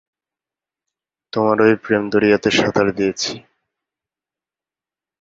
[1.33, 3.31] তোমারই প্রেম-দরিয়াতে সাঁতার দিয়েছি।